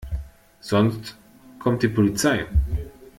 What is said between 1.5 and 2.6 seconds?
kommt die Polizei.